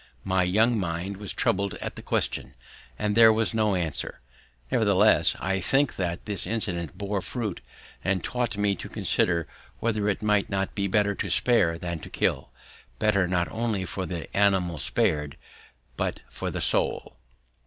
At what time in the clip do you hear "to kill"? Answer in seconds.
11.99-12.49